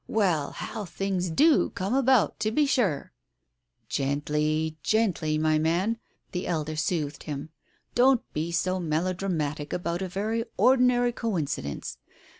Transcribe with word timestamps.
Well, 0.07 0.53
how 0.53 0.85
things 0.85 1.29
do 1.29 1.69
come 1.69 1.93
about, 1.93 2.39
to 2.39 2.51
be 2.51 2.65
sure!" 2.65 3.13
"Gently, 3.87 4.75
gently 4.81 5.35
1 5.37 5.41
my 5.43 5.59
man," 5.59 5.99
the 6.31 6.47
elder 6.47 6.75
soothed 6.75 7.21
him. 7.25 7.49
"Don't 7.93 8.23
be 8.33 8.51
so 8.51 8.79
melodramatic 8.79 9.73
about 9.73 10.01
a 10.01 10.07
very 10.09 10.43
ordinary 10.57 11.11
co 11.11 11.37
incidence. 11.37 11.99